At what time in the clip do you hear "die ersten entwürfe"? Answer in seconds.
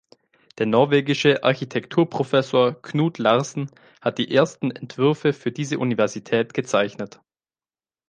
4.17-5.31